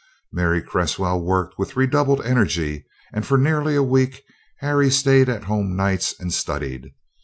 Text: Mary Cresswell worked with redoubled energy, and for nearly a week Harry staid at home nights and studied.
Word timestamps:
Mary 0.31 0.63
Cresswell 0.63 1.21
worked 1.21 1.59
with 1.59 1.75
redoubled 1.75 2.25
energy, 2.25 2.85
and 3.13 3.23
for 3.23 3.37
nearly 3.37 3.75
a 3.75 3.83
week 3.83 4.23
Harry 4.57 4.89
staid 4.89 5.29
at 5.29 5.43
home 5.43 5.75
nights 5.75 6.15
and 6.19 6.33
studied. 6.33 6.89